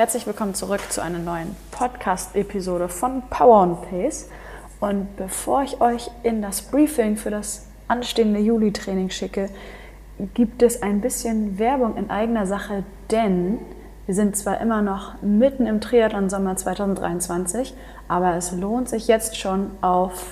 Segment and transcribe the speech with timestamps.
[0.00, 4.30] herzlich willkommen zurück zu einer neuen Podcast-Episode von Power and Pace.
[4.80, 9.50] Und bevor ich euch in das Briefing für das anstehende Juli-Training schicke,
[10.32, 13.58] gibt es ein bisschen Werbung in eigener Sache, denn
[14.06, 17.74] wir sind zwar immer noch mitten im Triathlon-Sommer 2023,
[18.08, 20.24] aber es lohnt sich jetzt schon auf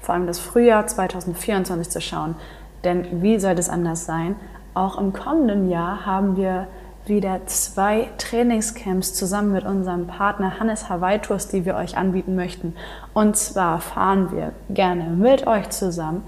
[0.00, 2.36] vor allem das Frühjahr 2024 zu schauen.
[2.82, 4.36] Denn wie soll es anders sein?
[4.72, 6.66] Auch im kommenden Jahr haben wir
[7.06, 12.74] wieder zwei Trainingscamps zusammen mit unserem Partner Hannes Hawaii Tours, die wir euch anbieten möchten.
[13.12, 16.22] Und zwar fahren wir gerne mit euch zusammen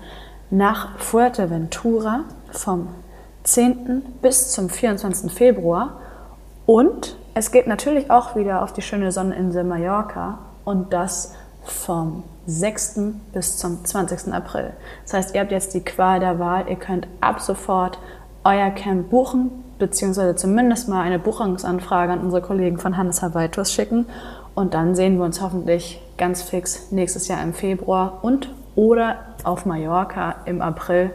[0.50, 2.88] nach Fuerteventura vom
[3.44, 4.02] 10.
[4.20, 5.30] bis zum 24.
[5.32, 6.00] Februar.
[6.66, 11.34] Und es geht natürlich auch wieder auf die schöne Sonneninsel Mallorca und das
[11.64, 13.00] vom 6.
[13.32, 14.32] bis zum 20.
[14.32, 14.72] April.
[15.04, 16.68] Das heißt, ihr habt jetzt die Qual der Wahl.
[16.68, 17.98] Ihr könnt ab sofort
[18.44, 23.72] euer Camp buchen, beziehungsweise zumindest mal eine Buchungsanfrage an unsere Kollegen von Hannes Hawaii Tours
[23.72, 24.06] schicken.
[24.54, 29.66] Und dann sehen wir uns hoffentlich ganz fix nächstes Jahr im Februar und oder auf
[29.66, 31.10] Mallorca im April.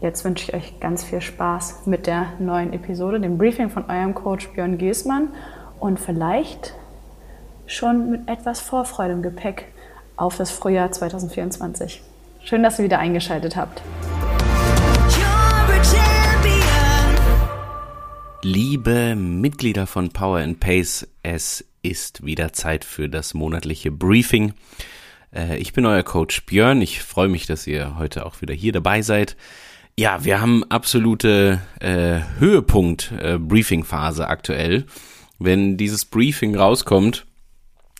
[0.00, 4.14] Jetzt wünsche ich euch ganz viel Spaß mit der neuen Episode, dem Briefing von eurem
[4.14, 5.28] Coach Björn Giesmann
[5.78, 6.74] und vielleicht
[7.66, 9.66] schon mit etwas Vorfreude im Gepäck
[10.16, 12.02] auf das Frühjahr 2024.
[12.42, 13.82] Schön, dass ihr wieder eingeschaltet habt.
[18.42, 24.54] Liebe Mitglieder von Power and Pace, es ist wieder Zeit für das monatliche Briefing.
[25.34, 26.80] Äh, ich bin euer Coach Björn.
[26.80, 29.36] Ich freue mich, dass ihr heute auch wieder hier dabei seid.
[29.98, 33.36] Ja, wir haben absolute äh, Höhepunkt äh,
[34.26, 34.86] aktuell.
[35.38, 37.26] Wenn dieses Briefing rauskommt,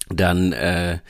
[0.08, 1.00] dann äh,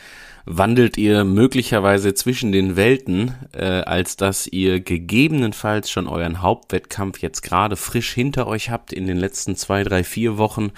[0.56, 7.42] wandelt ihr möglicherweise zwischen den Welten, äh, als dass ihr gegebenenfalls schon euren Hauptwettkampf jetzt
[7.42, 10.73] gerade frisch hinter euch habt in den letzten zwei, drei, vier Wochen.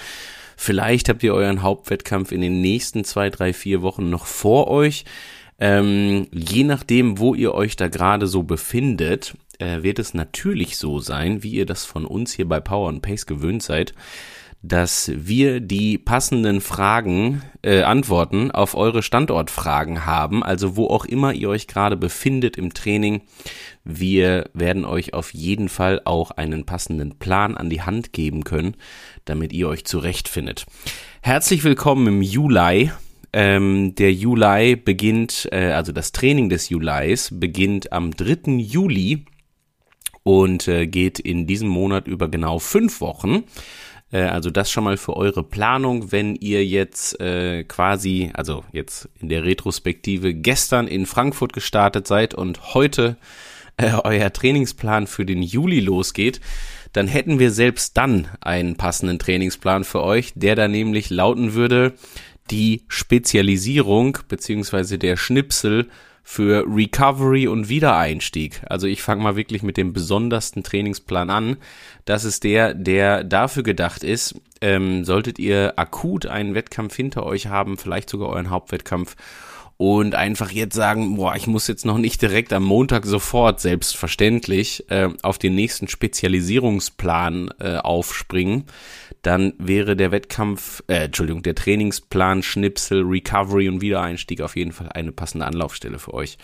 [0.56, 5.04] Vielleicht habt ihr euren Hauptwettkampf in den nächsten zwei, drei, vier Wochen noch vor euch.
[5.58, 10.98] Ähm, je nachdem, wo ihr euch da gerade so befindet, äh, wird es natürlich so
[10.98, 13.94] sein, wie ihr das von uns hier bei Power and Pace gewöhnt seid,
[14.62, 21.32] dass wir die passenden Fragen, äh, Antworten auf eure Standortfragen haben, also wo auch immer
[21.32, 23.22] ihr euch gerade befindet im Training.
[23.84, 28.76] Wir werden euch auf jeden Fall auch einen passenden Plan an die Hand geben können,
[29.24, 30.66] damit ihr euch zurechtfindet.
[31.22, 32.92] Herzlich willkommen im Juli.
[33.32, 38.58] Ähm, der Juli beginnt, äh, also das Training des Julis beginnt am 3.
[38.58, 39.24] Juli
[40.22, 43.44] und äh, geht in diesem Monat über genau fünf Wochen.
[44.12, 49.08] Äh, also das schon mal für eure Planung, wenn ihr jetzt äh, quasi, also jetzt
[49.18, 53.16] in der Retrospektive gestern in Frankfurt gestartet seid und heute
[53.78, 56.40] äh, euer Trainingsplan für den Juli losgeht,
[56.92, 61.94] dann hätten wir selbst dann einen passenden Trainingsplan für euch, der da nämlich lauten würde,
[62.50, 65.88] die Spezialisierung beziehungsweise der Schnipsel
[66.22, 68.62] für Recovery und Wiedereinstieg.
[68.66, 71.56] Also ich fange mal wirklich mit dem besondersten Trainingsplan an.
[72.04, 77.48] Das ist der, der dafür gedacht ist, ähm, solltet ihr akut einen Wettkampf hinter euch
[77.48, 79.16] haben, vielleicht sogar euren Hauptwettkampf
[79.82, 84.88] und einfach jetzt sagen, boah, ich muss jetzt noch nicht direkt am Montag sofort selbstverständlich
[84.90, 88.66] äh, auf den nächsten Spezialisierungsplan äh, aufspringen,
[89.22, 94.88] dann wäre der Wettkampf, äh, Entschuldigung, der Trainingsplan, Schnipsel, Recovery und Wiedereinstieg auf jeden Fall
[94.90, 96.38] eine passende Anlaufstelle für euch.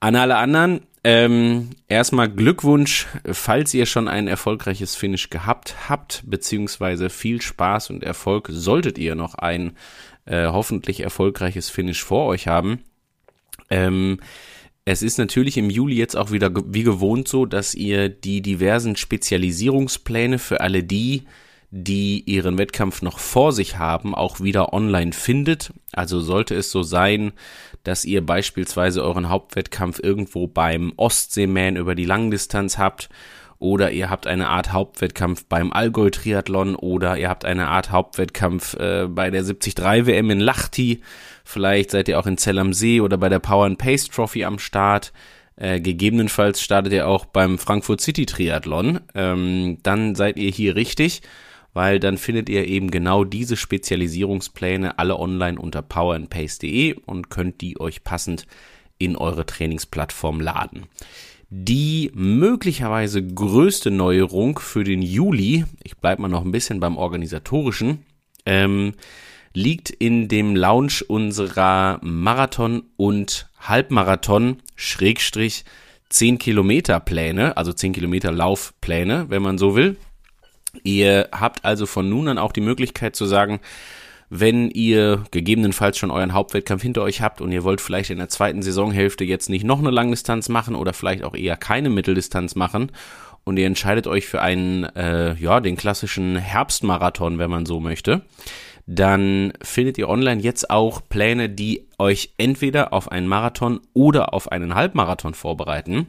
[0.00, 7.08] An alle anderen, ähm, erstmal Glückwunsch, falls ihr schon ein erfolgreiches Finish gehabt habt, beziehungsweise
[7.08, 9.76] viel Spaß und Erfolg solltet ihr noch ein
[10.28, 12.80] äh, hoffentlich erfolgreiches Finish vor euch haben.
[13.70, 14.20] Ähm,
[14.84, 18.96] es ist natürlich im Juli jetzt auch wieder wie gewohnt so, dass ihr die diversen
[18.96, 21.24] Spezialisierungspläne für alle die,
[21.70, 25.72] die ihren Wettkampf noch vor sich haben, auch wieder online findet.
[25.92, 27.32] Also sollte es so sein,
[27.84, 33.10] dass ihr beispielsweise euren Hauptwettkampf irgendwo beim Ostseeman über die Langdistanz habt
[33.58, 38.74] oder ihr habt eine Art Hauptwettkampf beim Allgäu Triathlon oder ihr habt eine Art Hauptwettkampf
[38.74, 39.76] äh, bei der 73
[40.06, 41.02] WM in Lachti.
[41.44, 44.44] Vielleicht seid ihr auch in Zell am See oder bei der Power and Pace Trophy
[44.44, 45.12] am Start.
[45.56, 49.00] Äh, gegebenenfalls startet ihr auch beim Frankfurt City Triathlon.
[49.14, 51.22] Ähm, dann seid ihr hier richtig
[51.74, 57.78] weil dann findet ihr eben genau diese Spezialisierungspläne alle online unter powerandpace.de und könnt die
[57.78, 58.46] euch passend
[58.98, 60.86] in eure Trainingsplattform laden.
[61.50, 68.04] Die möglicherweise größte Neuerung für den Juli, ich bleibe mal noch ein bisschen beim organisatorischen,
[68.44, 68.92] ähm,
[69.54, 75.64] liegt in dem Launch unserer Marathon- und Halbmarathon Schrägstrich
[76.10, 79.96] 10 Kilometer Pläne, also 10 Kilometer Laufpläne, wenn man so will.
[80.84, 83.60] Ihr habt also von nun an auch die Möglichkeit zu sagen,
[84.30, 88.28] wenn ihr gegebenenfalls schon euren Hauptwettkampf hinter euch habt und ihr wollt vielleicht in der
[88.28, 92.92] zweiten Saisonhälfte jetzt nicht noch eine Langdistanz machen oder vielleicht auch eher keine Mitteldistanz machen
[93.44, 98.22] und ihr entscheidet euch für einen, äh, ja, den klassischen Herbstmarathon, wenn man so möchte,
[98.86, 104.52] dann findet ihr online jetzt auch Pläne, die euch entweder auf einen Marathon oder auf
[104.52, 106.06] einen Halbmarathon vorbereiten.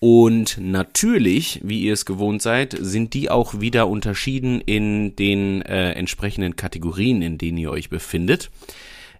[0.00, 5.92] Und natürlich, wie ihr es gewohnt seid, sind die auch wieder unterschieden in den äh,
[5.92, 8.50] entsprechenden Kategorien, in denen ihr euch befindet.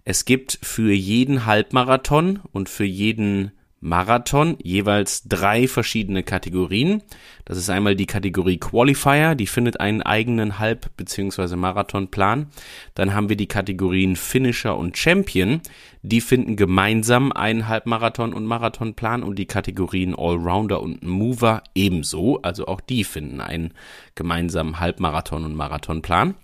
[0.05, 7.03] Es gibt für jeden Halbmarathon und für jeden Marathon jeweils drei verschiedene Kategorien.
[7.47, 11.56] Das ist einmal die Kategorie Qualifier, die findet einen eigenen Halb- bzw.
[11.56, 12.49] Marathonplan.
[12.94, 15.62] Dann haben wir die Kategorien Finisher und Champion,
[16.03, 22.67] die finden gemeinsam einen Halbmarathon und Marathonplan und die Kategorien Allrounder und Mover ebenso, also
[22.67, 23.73] auch die finden einen
[24.15, 26.35] gemeinsamen Halbmarathon und Marathonplan.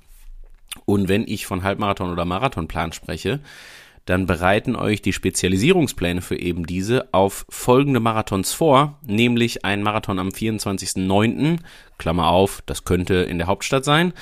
[0.86, 3.40] Und wenn ich von Halbmarathon oder Marathonplan spreche,
[4.06, 10.18] dann bereiten euch die Spezialisierungspläne für eben diese auf folgende Marathons vor, nämlich ein Marathon
[10.18, 11.58] am 24.09.,
[11.98, 14.12] Klammer auf, das könnte in der Hauptstadt sein,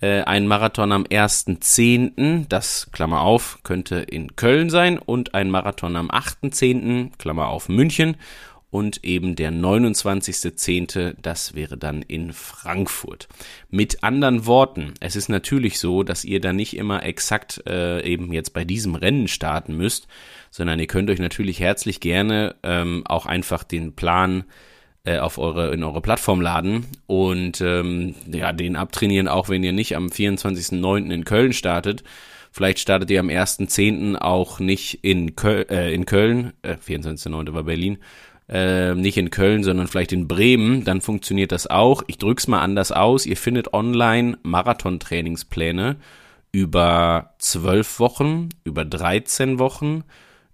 [0.00, 5.96] äh, ein Marathon am 1.10., das, Klammer auf, könnte in Köln sein und ein Marathon
[5.96, 8.16] am 8.10., Klammer auf, München
[8.70, 13.28] und eben der 29.10., das wäre dann in Frankfurt.
[13.68, 18.32] Mit anderen Worten, es ist natürlich so, dass ihr da nicht immer exakt äh, eben
[18.32, 20.06] jetzt bei diesem Rennen starten müsst,
[20.50, 24.44] sondern ihr könnt euch natürlich herzlich gerne ähm, auch einfach den Plan
[25.04, 29.72] äh, auf eure in eure Plattform laden und ähm, ja den abtrainieren, auch wenn ihr
[29.72, 31.10] nicht am 24.09.
[31.10, 32.04] in Köln startet.
[32.52, 34.16] Vielleicht startet ihr am 1.10.
[34.16, 37.54] auch nicht in, Köl äh, in Köln, äh, 24.09.
[37.54, 37.98] war Berlin,
[38.50, 42.02] äh, nicht in Köln, sondern vielleicht in Bremen, dann funktioniert das auch.
[42.08, 43.24] Ich drück's mal anders aus.
[43.24, 45.96] Ihr findet online Marathon-Trainingspläne
[46.52, 50.02] über zwölf Wochen, über 13 Wochen,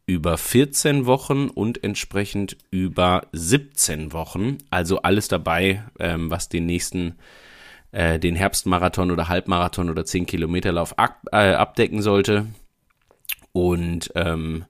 [0.04, 4.58] über 14 Wochen und entsprechend über 17 Wochen.
[4.69, 7.14] Also alles dabei, ähm, was den nächsten,
[7.92, 12.46] äh, den Herbstmarathon oder Halbmarathon oder 10 Kilometerlauf ab, äh, abdecken sollte.
[13.52, 14.66] Und ähm,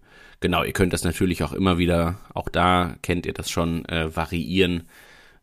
[0.46, 4.14] Genau, ihr könnt das natürlich auch immer wieder, auch da kennt ihr das schon, äh,
[4.14, 4.84] variieren,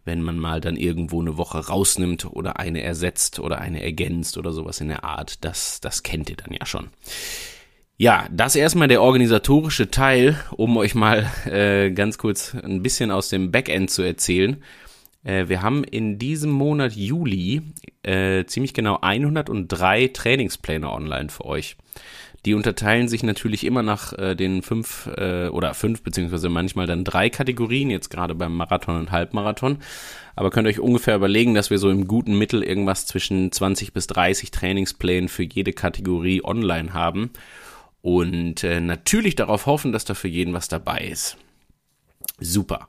[0.05, 4.53] wenn man mal dann irgendwo eine Woche rausnimmt oder eine ersetzt oder eine ergänzt oder
[4.53, 5.43] sowas in der Art.
[5.43, 6.87] Das, das kennt ihr dann ja schon.
[7.97, 13.27] Ja, das erstmal der organisatorische Teil, um euch mal äh, ganz kurz ein bisschen aus
[13.27, 14.63] dem Backend zu erzählen.
[15.25, 17.61] Äh, wir haben in diesem Monat Juli
[18.03, 21.75] äh, ziemlich genau 103 Trainingspläne online für euch.
[22.45, 27.05] Die unterteilen sich natürlich immer nach äh, den fünf äh, oder fünf beziehungsweise manchmal dann
[27.05, 29.77] drei Kategorien, jetzt gerade beim Marathon und Halbmarathon.
[30.35, 33.93] Aber könnt ihr euch ungefähr überlegen, dass wir so im guten Mittel irgendwas zwischen 20
[33.93, 37.31] bis 30 Trainingsplänen für jede Kategorie online haben.
[38.01, 41.37] Und äh, natürlich darauf hoffen, dass da für jeden was dabei ist.
[42.39, 42.87] Super.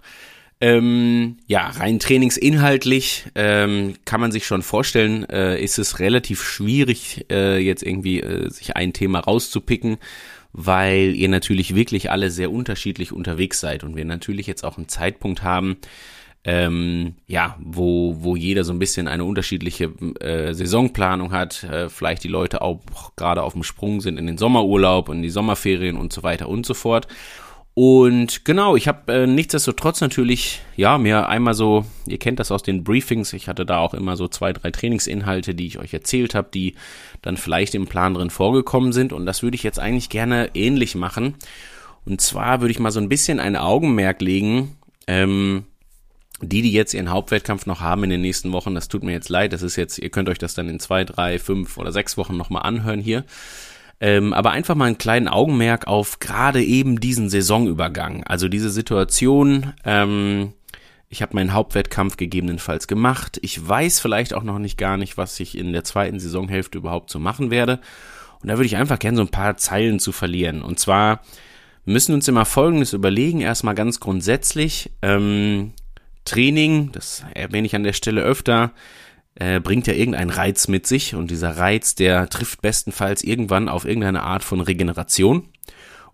[0.61, 7.27] Ähm, ja, rein trainingsinhaltlich ähm, kann man sich schon vorstellen, äh, ist es relativ schwierig,
[7.31, 9.99] äh, jetzt irgendwie äh, sich ein Thema rauszupicken,
[10.53, 14.89] weil ihr natürlich wirklich alle sehr unterschiedlich unterwegs seid und wir natürlich jetzt auch einen
[14.89, 15.77] Zeitpunkt haben,
[16.45, 19.87] ähm, ja, wo, wo jeder so ein bisschen eine unterschiedliche
[20.21, 22.81] äh, Saisonplanung hat, äh, vielleicht die Leute auch
[23.17, 26.67] gerade auf dem Sprung sind in den Sommerurlaub und die Sommerferien und so weiter und
[26.67, 27.09] so fort.
[27.75, 32.63] Und genau, ich habe äh, nichtsdestotrotz natürlich, ja, mir einmal so, ihr kennt das aus
[32.63, 36.37] den Briefings, ich hatte da auch immer so zwei, drei Trainingsinhalte, die ich euch erzählt
[36.37, 36.77] habe, die
[37.21, 39.13] dann vielleicht im Plan drin vorgekommen sind.
[39.13, 41.35] Und das würde ich jetzt eigentlich gerne ähnlich machen.
[42.05, 44.77] Und zwar würde ich mal so ein bisschen ein Augenmerk legen,
[45.09, 45.65] ähm,
[46.41, 49.29] die, die jetzt ihren Hauptwettkampf noch haben in den nächsten Wochen, das tut mir jetzt
[49.29, 52.17] leid, das ist jetzt, ihr könnt euch das dann in zwei, drei, fünf oder sechs
[52.17, 53.25] Wochen nochmal anhören hier.
[54.01, 58.25] Ähm, aber einfach mal einen kleinen Augenmerk auf gerade eben diesen Saisonübergang.
[58.25, 60.53] Also diese Situation, ähm,
[61.09, 63.39] ich habe meinen Hauptwettkampf gegebenenfalls gemacht.
[63.43, 67.11] Ich weiß vielleicht auch noch nicht gar nicht, was ich in der zweiten Saisonhälfte überhaupt
[67.11, 67.81] so machen werde.
[68.43, 70.63] Und da würde ich einfach gerne so ein paar Zeilen zu verlieren.
[70.63, 71.23] Und zwar
[71.85, 73.41] müssen uns immer Folgendes überlegen.
[73.41, 75.73] Erstmal ganz grundsätzlich, ähm,
[76.25, 78.73] Training, das erwähne ich an der Stelle öfter,
[79.37, 83.85] äh, bringt ja irgendeinen Reiz mit sich und dieser Reiz, der trifft bestenfalls irgendwann auf
[83.85, 85.49] irgendeine Art von Regeneration.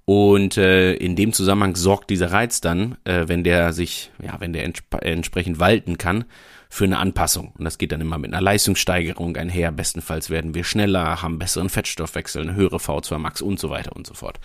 [0.07, 4.53] Und äh, in dem Zusammenhang sorgt dieser Reiz dann, äh, wenn der sich, ja, wenn
[4.53, 6.25] der entsp entsprechend walten kann,
[6.73, 7.53] für eine Anpassung.
[7.59, 9.73] Und das geht dann immer mit einer Leistungssteigerung einher.
[9.73, 14.07] Bestenfalls werden wir schneller, haben besseren Fettstoffwechsel, eine höhere V2 Max und so weiter und
[14.07, 14.39] so fort.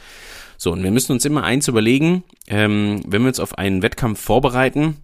[0.58, 4.20] So, und wir müssen uns immer eins überlegen, ähm, wenn wir uns auf einen Wettkampf
[4.20, 4.98] vorbereiten,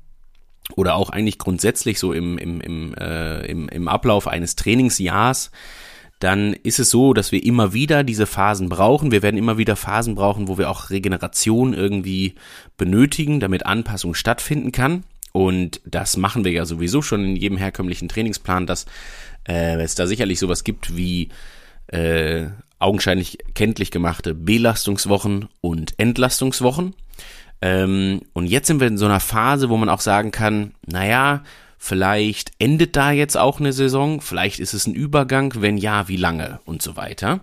[0.75, 5.51] oder auch eigentlich grundsätzlich so im, im, im, äh, im, im Ablauf eines Trainingsjahrs,
[6.19, 9.11] dann ist es so, dass wir immer wieder diese Phasen brauchen.
[9.11, 12.35] Wir werden immer wieder Phasen brauchen, wo wir auch Regeneration irgendwie
[12.77, 15.03] benötigen, damit Anpassung stattfinden kann.
[15.31, 18.85] Und das machen wir ja sowieso schon in jedem herkömmlichen Trainingsplan, dass
[19.47, 21.29] äh, es da sicherlich sowas gibt wie
[21.87, 22.47] äh,
[22.77, 26.93] augenscheinlich kenntlich gemachte Belastungswochen und Entlastungswochen.
[27.61, 31.43] Ähm, und jetzt sind wir in so einer Phase, wo man auch sagen kann, naja,
[31.77, 36.17] vielleicht endet da jetzt auch eine Saison, vielleicht ist es ein Übergang, wenn ja, wie
[36.17, 37.41] lange und so weiter.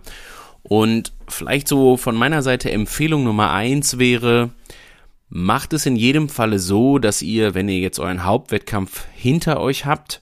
[0.63, 4.49] Und vielleicht so von meiner Seite Empfehlung Nummer eins wäre,
[5.29, 9.85] macht es in jedem Falle so, dass ihr, wenn ihr jetzt euren Hauptwettkampf hinter euch
[9.85, 10.21] habt,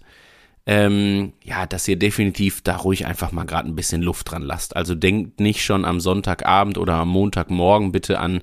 [0.67, 4.75] ähm, ja, dass ihr definitiv da ruhig einfach mal gerade ein bisschen Luft dran lasst.
[4.75, 8.41] Also denkt nicht schon am Sonntagabend oder am Montagmorgen bitte an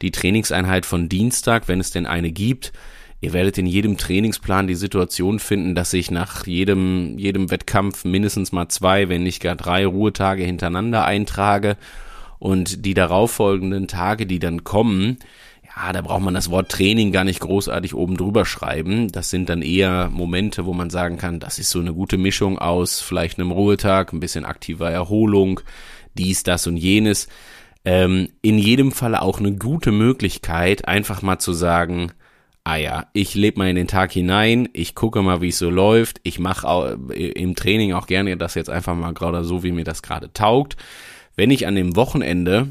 [0.00, 2.72] die Trainingseinheit von Dienstag, wenn es denn eine gibt.
[3.20, 8.52] Ihr werdet in jedem Trainingsplan die Situation finden, dass ich nach jedem, jedem Wettkampf mindestens
[8.52, 11.76] mal zwei, wenn nicht gar drei Ruhetage hintereinander eintrage
[12.38, 15.16] und die darauffolgenden Tage, die dann kommen,
[15.76, 19.10] ja, da braucht man das Wort Training gar nicht großartig oben drüber schreiben.
[19.10, 22.58] Das sind dann eher Momente, wo man sagen kann, das ist so eine gute Mischung
[22.58, 25.60] aus vielleicht einem Ruhetag, ein bisschen aktiver Erholung,
[26.16, 27.28] dies, das und jenes.
[27.84, 32.12] Ähm, in jedem Falle auch eine gute Möglichkeit, einfach mal zu sagen,
[32.62, 35.70] ah ja, ich lebe mal in den Tag hinein, ich gucke mal, wie es so
[35.70, 39.84] läuft, ich mache im Training auch gerne das jetzt einfach mal gerade so, wie mir
[39.84, 40.76] das gerade taugt.
[41.36, 42.68] Wenn ich an dem Wochenende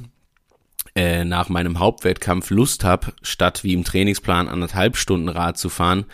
[0.95, 6.05] äh, nach meinem Hauptwettkampf Lust habe, statt wie im Trainingsplan anderthalb Stunden Rad zu fahren,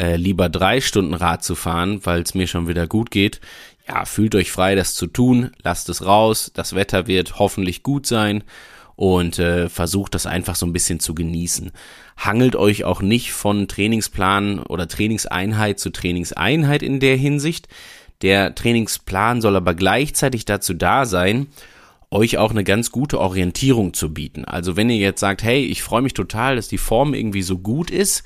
[0.00, 3.40] äh, lieber drei Stunden Rad zu fahren, weil es mir schon wieder gut geht.
[3.86, 8.06] Ja, fühlt euch frei, das zu tun, lasst es raus, das Wetter wird hoffentlich gut
[8.06, 8.42] sein
[8.96, 11.72] und äh, versucht das einfach so ein bisschen zu genießen.
[12.16, 17.68] Hangelt euch auch nicht von Trainingsplan oder Trainingseinheit zu Trainingseinheit in der Hinsicht.
[18.22, 21.48] Der Trainingsplan soll aber gleichzeitig dazu da sein,
[22.14, 24.44] euch auch eine ganz gute Orientierung zu bieten.
[24.44, 27.58] Also wenn ihr jetzt sagt, hey, ich freue mich total, dass die Form irgendwie so
[27.58, 28.22] gut ist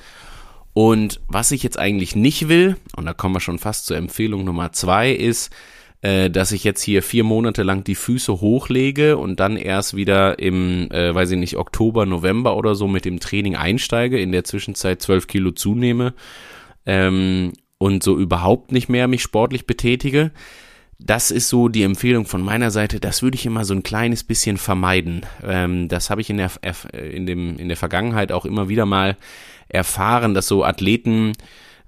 [0.74, 4.44] und was ich jetzt eigentlich nicht will, und da kommen wir schon fast zur Empfehlung
[4.44, 5.50] Nummer zwei, ist,
[6.02, 10.38] äh, dass ich jetzt hier vier Monate lang die Füße hochlege und dann erst wieder
[10.38, 14.44] im, äh, weiß ich nicht, Oktober, November oder so mit dem Training einsteige, in der
[14.44, 16.12] Zwischenzeit zwölf Kilo zunehme
[16.84, 20.30] ähm, und so überhaupt nicht mehr mich sportlich betätige
[20.98, 22.98] das ist so die Empfehlung von meiner Seite.
[22.98, 25.24] Das würde ich immer so ein kleines bisschen vermeiden.
[25.44, 26.50] Ähm, das habe ich in der,
[26.92, 29.16] in, dem, in der Vergangenheit auch immer wieder mal
[29.68, 31.34] erfahren, dass so Athleten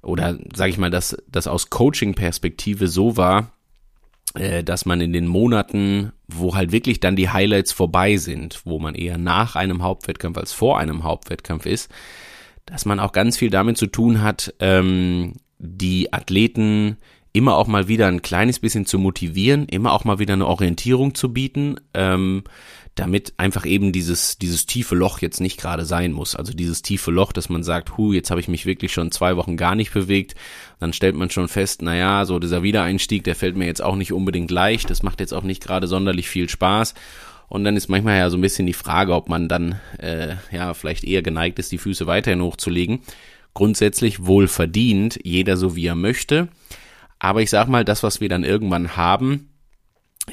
[0.02, 3.52] oder sage ich mal, dass das aus Coaching-Perspektive so war,
[4.34, 8.78] äh, dass man in den Monaten, wo halt wirklich dann die Highlights vorbei sind, wo
[8.78, 11.90] man eher nach einem Hauptwettkampf als vor einem Hauptwettkampf ist,
[12.64, 16.96] dass man auch ganz viel damit zu tun hat, ähm, die Athleten
[17.32, 21.14] immer auch mal wieder ein kleines bisschen zu motivieren, immer auch mal wieder eine Orientierung
[21.14, 22.44] zu bieten, ähm,
[22.96, 26.34] damit einfach eben dieses, dieses tiefe Loch jetzt nicht gerade sein muss.
[26.34, 29.36] Also dieses tiefe Loch, dass man sagt, hu, jetzt habe ich mich wirklich schon zwei
[29.36, 30.34] Wochen gar nicht bewegt.
[30.80, 34.12] Dann stellt man schon fest, naja, so dieser Wiedereinstieg, der fällt mir jetzt auch nicht
[34.12, 34.90] unbedingt leicht.
[34.90, 36.94] Das macht jetzt auch nicht gerade sonderlich viel Spaß.
[37.48, 40.74] Und dann ist manchmal ja so ein bisschen die Frage, ob man dann äh, ja
[40.74, 43.00] vielleicht eher geneigt ist, die Füße weiterhin hochzulegen.
[43.54, 46.48] Grundsätzlich wohl verdient, jeder so wie er möchte.
[47.20, 49.50] Aber ich sag mal, das, was wir dann irgendwann haben,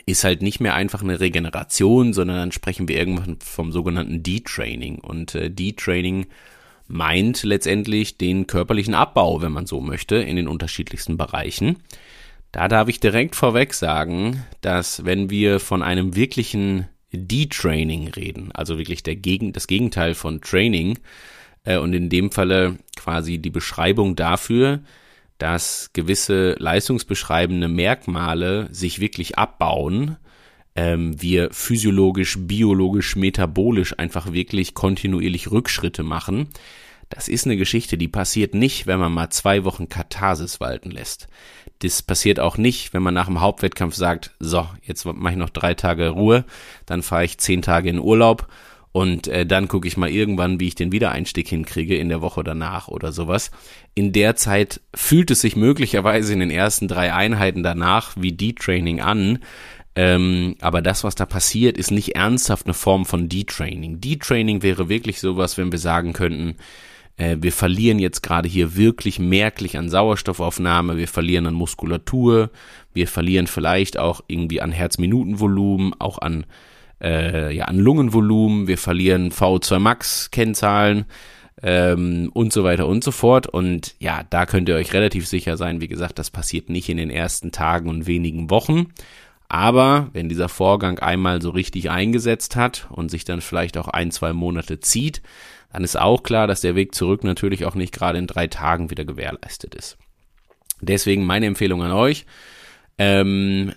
[0.05, 4.99] ist halt nicht mehr einfach eine Regeneration, sondern dann sprechen wir irgendwann vom sogenannten Detraining.
[4.99, 6.27] Und äh, Detraining
[6.87, 11.77] meint letztendlich den körperlichen Abbau, wenn man so möchte, in den unterschiedlichsten Bereichen.
[12.51, 18.77] Da darf ich direkt vorweg sagen, dass wenn wir von einem wirklichen Detraining reden, also
[18.77, 20.97] wirklich der Gegen das Gegenteil von Training,
[21.67, 24.79] äh, und in dem Falle quasi die Beschreibung dafür,
[25.37, 30.17] dass gewisse leistungsbeschreibende Merkmale sich wirklich abbauen,
[30.75, 36.49] ähm, wir physiologisch, biologisch, metabolisch einfach wirklich kontinuierlich Rückschritte machen.
[37.09, 41.27] Das ist eine Geschichte, die passiert nicht, wenn man mal zwei Wochen Katharsis walten lässt.
[41.79, 45.49] Das passiert auch nicht, wenn man nach dem Hauptwettkampf sagt, so, jetzt mache ich noch
[45.49, 46.43] drei Tage Ruhe,
[46.85, 48.47] dann fahre ich zehn Tage in Urlaub
[48.97, 52.43] und äh, dann gucke ich mal irgendwann, wie ich den Wiedereinstieg hinkriege in der Woche
[52.43, 53.51] danach oder sowas.
[53.93, 58.99] In der Zeit fühlt es sich möglicherweise in den ersten drei Einheiten danach wie Detraining
[58.99, 59.37] an.
[59.93, 64.01] Ähm, aber das, was da passiert, ist nicht ernsthaft eine Form von Detraining.
[64.01, 66.55] Detraining wäre wirklich sowas, wenn wir sagen könnten,
[67.17, 72.49] äh, wir verlieren jetzt gerade hier wirklich merklich an Sauerstoffaufnahme, wir verlieren an Muskulatur,
[72.95, 76.47] wir verlieren vielleicht auch irgendwie an Herzminutenvolumen, auch an
[77.01, 81.05] äh, ja, an Lungenvolumen, wir verlieren VO2 Max Kennzahlen,
[81.63, 83.47] ähm, und so weiter und so fort.
[83.47, 86.97] Und ja, da könnt ihr euch relativ sicher sein, wie gesagt, das passiert nicht in
[86.97, 88.93] den ersten Tagen und wenigen Wochen.
[89.49, 94.11] Aber wenn dieser Vorgang einmal so richtig eingesetzt hat und sich dann vielleicht auch ein,
[94.11, 95.21] zwei Monate zieht,
[95.71, 98.89] dann ist auch klar, dass der Weg zurück natürlich auch nicht gerade in drei Tagen
[98.89, 99.97] wieder gewährleistet ist.
[100.81, 102.25] Deswegen meine Empfehlung an euch.
[102.97, 103.73] Ähm,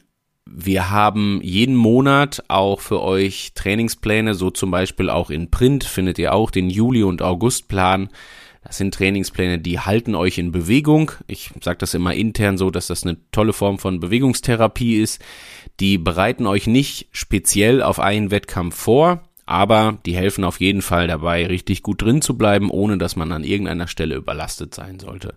[0.53, 6.19] wir haben jeden Monat auch für euch Trainingspläne, so zum Beispiel auch in Print findet
[6.19, 8.09] ihr auch den Juli- und Augustplan.
[8.65, 11.13] Das sind Trainingspläne, die halten euch in Bewegung.
[11.29, 15.23] Ich sage das immer intern so, dass das eine tolle Form von Bewegungstherapie ist.
[15.79, 21.07] Die bereiten euch nicht speziell auf einen Wettkampf vor, aber die helfen auf jeden Fall
[21.07, 25.37] dabei, richtig gut drin zu bleiben, ohne dass man an irgendeiner Stelle überlastet sein sollte.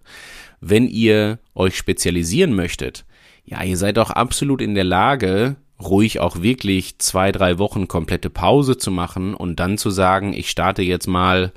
[0.59, 3.05] Wenn ihr euch spezialisieren möchtet,
[3.45, 8.29] ja, ihr seid auch absolut in der Lage, ruhig auch wirklich zwei, drei Wochen komplette
[8.29, 11.51] Pause zu machen und dann zu sagen, ich starte jetzt mal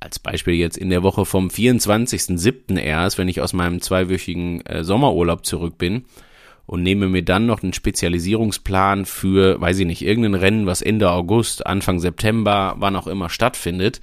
[0.00, 2.78] als Beispiel jetzt in der Woche vom 24.07.
[2.78, 6.04] erst, wenn ich aus meinem zweiwöchigen äh, Sommerurlaub zurück bin
[6.66, 11.10] und nehme mir dann noch einen Spezialisierungsplan für, weiß ich nicht, irgendein Rennen, was Ende
[11.10, 14.00] August, Anfang September, wann auch immer stattfindet.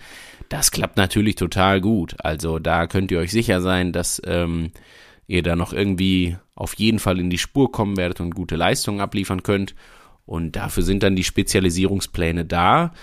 [0.50, 2.15] Das klappt natürlich total gut.
[2.19, 4.72] Also da könnt ihr euch sicher sein, dass ähm,
[5.27, 9.01] ihr da noch irgendwie auf jeden Fall in die Spur kommen werdet und gute Leistungen
[9.01, 9.75] abliefern könnt.
[10.25, 12.93] Und dafür sind dann die Spezialisierungspläne da.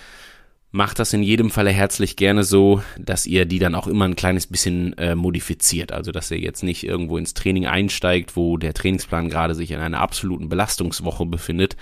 [0.70, 4.16] Macht das in jedem Falle herzlich gerne so, dass ihr die dann auch immer ein
[4.16, 5.92] kleines bisschen äh, modifiziert.
[5.92, 9.78] Also, dass ihr jetzt nicht irgendwo ins Training einsteigt, wo der Trainingsplan gerade sich in
[9.78, 11.76] einer absoluten Belastungswoche befindet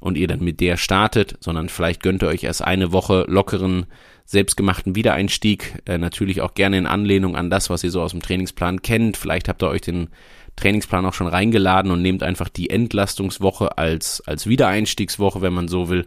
[0.00, 3.84] und ihr dann mit der startet, sondern vielleicht gönnt ihr euch erst eine Woche lockeren,
[4.30, 5.82] selbstgemachten Wiedereinstieg.
[5.86, 9.16] Äh, natürlich auch gerne in Anlehnung an das, was ihr so aus dem Trainingsplan kennt.
[9.16, 10.08] Vielleicht habt ihr euch den
[10.54, 15.88] Trainingsplan auch schon reingeladen und nehmt einfach die Entlastungswoche als, als Wiedereinstiegswoche, wenn man so
[15.88, 16.06] will.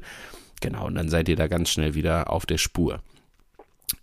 [0.62, 3.02] Genau, und dann seid ihr da ganz schnell wieder auf der Spur.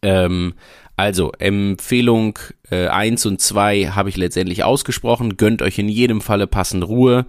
[0.03, 0.53] Ähm,
[0.97, 2.39] also, Empfehlung
[2.71, 5.39] äh, 1 und 2 habe ich letztendlich ausgesprochen.
[5.39, 7.25] Gönnt euch in jedem Falle passend Ruhe.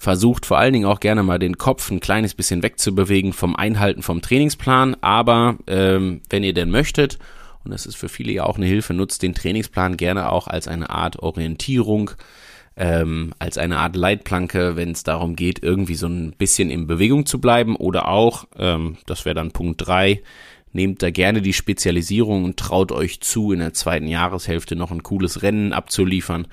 [0.00, 4.02] Versucht vor allen Dingen auch gerne mal den Kopf ein kleines bisschen wegzubewegen vom Einhalten
[4.02, 4.96] vom Trainingsplan.
[5.02, 7.18] Aber ähm, wenn ihr denn möchtet,
[7.64, 10.68] und das ist für viele ja auch eine Hilfe, nutzt den Trainingsplan gerne auch als
[10.68, 12.12] eine Art Orientierung
[12.76, 17.26] ähm, als eine Art Leitplanke, wenn es darum geht, irgendwie so ein bisschen in Bewegung
[17.26, 20.22] zu bleiben oder auch, ähm, das wäre dann Punkt drei
[20.72, 25.02] nehmt da gerne die Spezialisierung und traut euch zu, in der zweiten Jahreshälfte noch ein
[25.02, 26.46] cooles Rennen abzuliefern.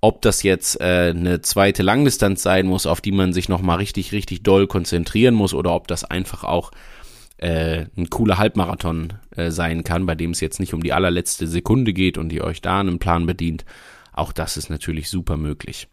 [0.00, 4.12] Ob das jetzt äh, eine zweite Langdistanz sein muss, auf die man sich nochmal richtig,
[4.12, 6.70] richtig doll konzentrieren muss, oder ob das einfach auch
[7.38, 11.46] äh, ein cooler Halbmarathon äh, sein kann, bei dem es jetzt nicht um die allerletzte
[11.46, 13.64] Sekunde geht und ihr euch da einen Plan bedient,
[14.12, 15.88] auch das ist natürlich super möglich.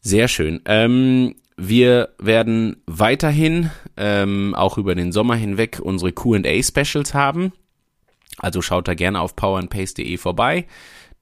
[0.00, 0.60] Sehr schön.
[0.64, 7.52] Ähm, wir werden weiterhin ähm, auch über den Sommer hinweg unsere QA-Specials haben.
[8.38, 10.66] Also schaut da gerne auf powerandpace.de vorbei.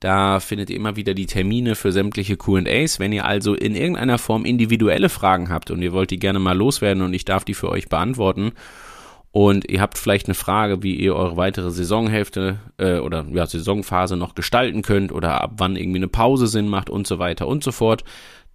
[0.00, 2.98] Da findet ihr immer wieder die Termine für sämtliche QAs.
[2.98, 6.56] Wenn ihr also in irgendeiner Form individuelle Fragen habt und ihr wollt die gerne mal
[6.56, 8.52] loswerden und ich darf die für euch beantworten
[9.30, 14.16] und ihr habt vielleicht eine Frage, wie ihr eure weitere Saisonhälfte äh, oder ja, Saisonphase
[14.16, 17.62] noch gestalten könnt oder ab wann irgendwie eine Pause Sinn macht und so weiter und
[17.62, 18.02] so fort,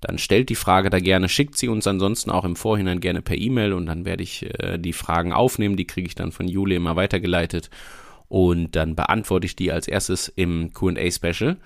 [0.01, 3.37] dann stellt die Frage da gerne, schickt sie uns ansonsten auch im Vorhinein gerne per
[3.37, 6.75] E-Mail und dann werde ich äh, die Fragen aufnehmen, die kriege ich dann von Juli
[6.75, 7.69] immer weitergeleitet
[8.27, 11.57] und dann beantworte ich die als erstes im Q&A-Special.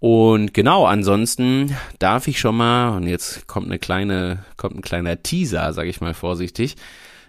[0.00, 5.22] Und genau, ansonsten darf ich schon mal, und jetzt kommt eine kleine, kommt ein kleiner
[5.22, 6.76] Teaser, sage ich mal vorsichtig,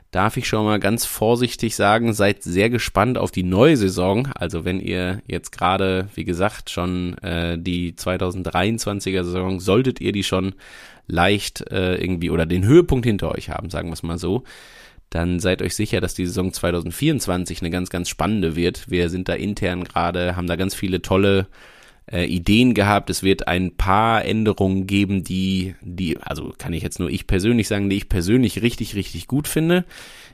[0.10, 4.28] darf ich schon mal ganz vorsichtig sagen, seid sehr gespannt auf die neue Saison.
[4.34, 10.24] Also wenn ihr jetzt gerade, wie gesagt, schon äh, die 2023er Saison, solltet ihr die
[10.24, 10.56] schon
[11.08, 14.44] leicht äh, irgendwie oder den Höhepunkt hinter euch haben, sagen wir es mal so,
[15.14, 18.90] dann seid euch sicher, dass die Saison 2024 eine ganz, ganz spannende wird.
[18.90, 21.46] Wir sind da intern gerade, haben da ganz viele tolle
[22.12, 23.10] äh, Ideen gehabt.
[23.10, 27.68] Es wird ein paar Änderungen geben, die, die, also kann ich jetzt nur ich persönlich
[27.68, 29.86] sagen, die ich persönlich richtig, richtig gut finde.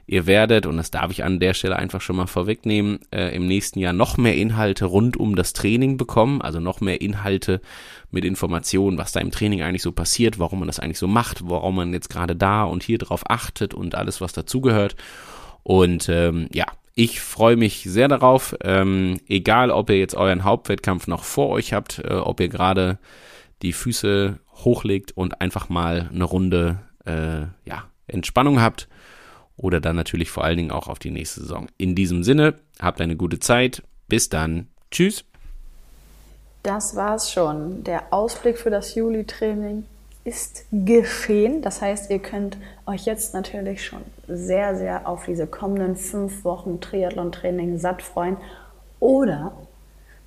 [0.07, 3.45] Ihr werdet, und das darf ich an der Stelle einfach schon mal vorwegnehmen, äh, im
[3.45, 7.61] nächsten Jahr noch mehr Inhalte rund um das Training bekommen, also noch mehr Inhalte
[8.09, 11.47] mit Informationen, was da im Training eigentlich so passiert, warum man das eigentlich so macht,
[11.47, 14.95] warum man jetzt gerade da und hier drauf achtet und alles, was dazugehört.
[15.61, 16.65] Und ähm, ja,
[16.99, 21.71] ich freue mich sehr darauf, ähm, egal ob ihr jetzt euren Hauptwettkampf noch vor euch
[21.71, 22.99] habt, äh, ob ihr gerade
[23.61, 28.89] die Füße hochlegt und einfach mal eine Runde äh, ja, Entspannung habt
[29.55, 31.69] oder dann natürlich vor allen Dingen auch auf die nächste Saison.
[31.77, 33.81] In diesem Sinne, habt eine gute Zeit.
[34.09, 34.67] Bis dann.
[34.91, 35.23] Tschüss.
[36.63, 37.81] Das war's schon.
[37.85, 39.85] Der Ausblick für das Juli-Training
[40.29, 41.61] ist geschehen.
[41.63, 46.79] Das heißt, ihr könnt euch jetzt natürlich schon sehr, sehr auf diese kommenden fünf Wochen
[46.79, 48.37] Triathlon-Training satt freuen.
[48.99, 49.53] Oder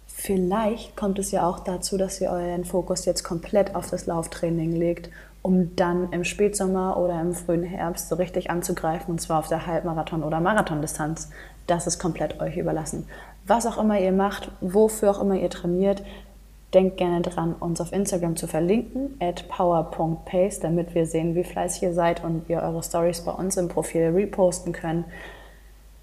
[0.07, 4.73] vielleicht kommt es ja auch dazu, dass ihr euren Fokus jetzt komplett auf das Lauftraining
[4.73, 5.09] legt,
[5.41, 9.67] um dann im Spätsommer oder im frühen Herbst so richtig anzugreifen, und zwar auf der
[9.67, 11.31] Halbmarathon- oder Marathondistanz.
[11.69, 13.07] Das ist komplett euch überlassen.
[13.47, 16.03] Was auch immer ihr macht, wofür auch immer ihr trainiert,
[16.75, 21.83] denkt gerne dran, uns auf Instagram zu verlinken, at power.pace, damit wir sehen, wie fleißig
[21.83, 25.05] ihr seid und wir eure Stories bei uns im Profil reposten können.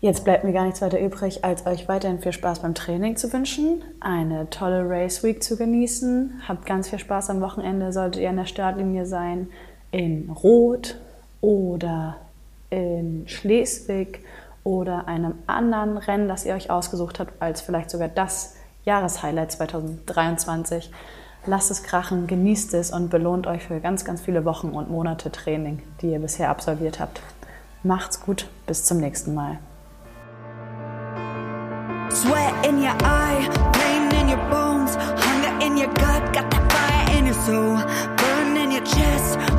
[0.01, 3.34] Jetzt bleibt mir gar nichts weiter übrig, als euch weiterhin viel Spaß beim Training zu
[3.34, 6.41] wünschen, eine tolle Race Week zu genießen.
[6.47, 9.49] Habt ganz viel Spaß am Wochenende, solltet ihr an der Startlinie sein,
[9.91, 10.95] in Rot
[11.41, 12.15] oder
[12.69, 14.23] in Schleswig
[14.63, 18.55] oder einem anderen Rennen, das ihr euch ausgesucht habt, als vielleicht sogar das
[18.86, 20.92] Jahreshighlight 2023.
[21.46, 25.32] Lasst es krachen, genießt es und belohnt euch für ganz, ganz viele Wochen und Monate
[25.32, 27.22] Training, die ihr bisher absolviert habt.
[27.84, 29.58] Macht's gut, bis zum nächsten Mal.
[32.10, 37.18] Sweat in your eye, pain in your bones, hunger in your gut, got that fire
[37.18, 37.78] in your soul,
[38.18, 39.59] burn in your chest.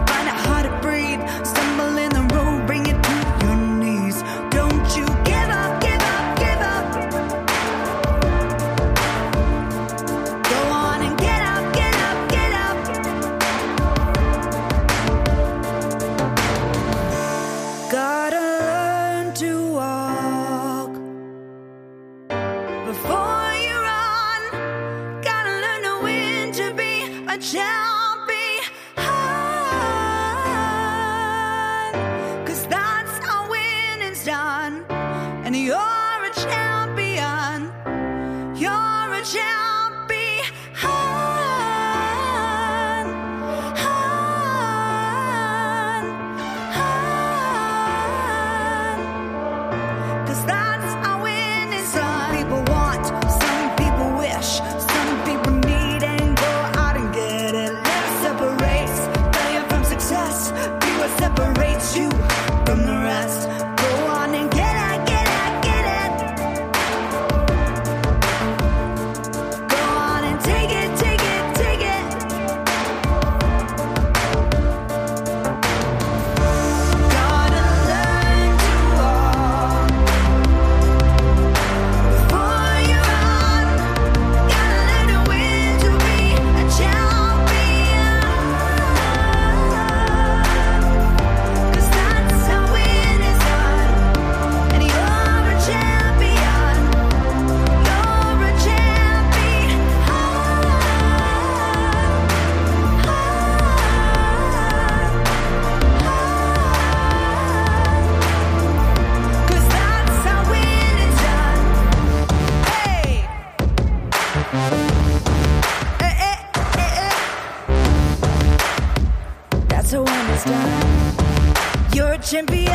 [122.31, 122.70] Jim